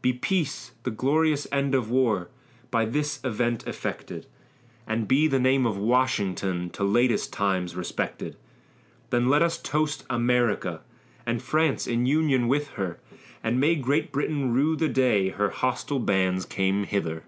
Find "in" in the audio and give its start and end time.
11.88-12.06